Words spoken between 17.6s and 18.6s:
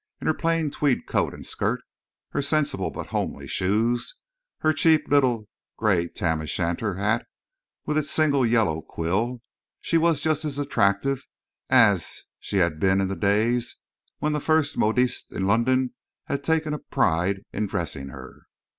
dressing her.